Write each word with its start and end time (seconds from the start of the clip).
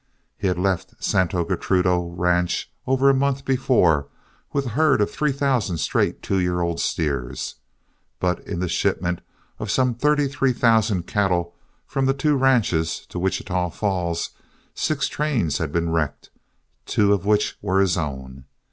He 0.35 0.47
had 0.47 0.57
left 0.57 0.95
Santo 1.03 1.45
Gertrudo 1.45 2.15
Ranch 2.17 2.71
over 2.87 3.07
a 3.07 3.13
month 3.13 3.45
before 3.45 4.07
with 4.51 4.65
a 4.65 4.69
herd 4.69 4.99
of 4.99 5.11
three 5.11 5.31
thousand 5.31 5.77
straight 5.77 6.23
two 6.23 6.39
year 6.39 6.61
old 6.61 6.79
steers. 6.79 7.57
But 8.19 8.39
in 8.47 8.61
the 8.61 8.67
shipment 8.67 9.21
of 9.59 9.69
some 9.69 9.93
thirty 9.93 10.27
three 10.27 10.53
thousand 10.53 11.05
cattle 11.05 11.53
from 11.85 12.07
the 12.07 12.15
two 12.15 12.35
ranches 12.35 13.05
to 13.09 13.19
Wichita 13.19 13.69
Falls, 13.69 14.31
six 14.73 15.07
trains 15.07 15.59
had 15.59 15.71
been 15.71 15.91
wrecked, 15.91 16.31
two 16.87 17.13
of 17.13 17.27
which 17.27 17.59
were 17.61 17.79
his 17.79 17.95
own. 17.95 18.45